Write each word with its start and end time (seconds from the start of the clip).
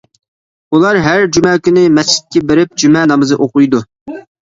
ئۇلار 0.77 0.99
ھەر 1.09 1.27
جۈمە 1.37 1.53
كۈنى 1.69 1.85
مەسچىتكە 1.99 2.45
بېرىپ، 2.51 2.77
جۈمە 2.85 3.07
نامىزى 3.15 3.43
ئوقۇيدۇ. 3.43 3.89